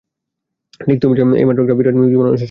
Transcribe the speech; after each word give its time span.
ঠিক 0.79 0.97
যেন 0.99 1.11
তুমি 1.21 1.33
এইমাত্র 1.37 1.61
একটা 1.61 1.75
বিরাট 1.75 1.95
মিউজিক 1.95 2.17
বাজানো 2.17 2.31
শেষ 2.31 2.37
করেছো। 2.37 2.39